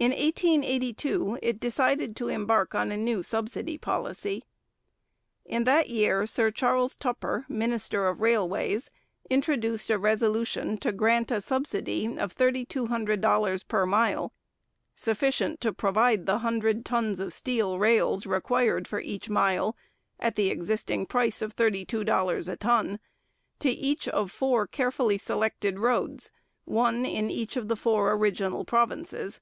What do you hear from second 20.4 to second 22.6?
existing price of $32 a